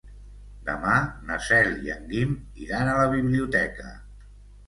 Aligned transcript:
Demà 0.67 0.93
na 1.27 1.35
Cel 1.47 1.69
i 1.89 1.93
en 1.95 2.07
Guim 2.13 2.33
iran 2.67 2.89
a 2.93 2.97
la 3.03 3.11
biblioteca. 3.13 3.93